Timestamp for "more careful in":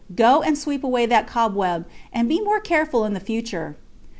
2.41-3.19